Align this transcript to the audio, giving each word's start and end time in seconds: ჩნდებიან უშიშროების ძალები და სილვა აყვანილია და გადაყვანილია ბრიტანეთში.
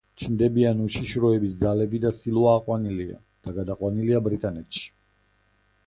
ჩნდებიან 0.19 0.79
უშიშროების 0.85 1.53
ძალები 1.59 2.01
და 2.07 2.13
სილვა 2.21 2.55
აყვანილია 2.61 3.21
და 3.21 3.57
გადაყვანილია 3.61 4.27
ბრიტანეთში. 4.31 4.87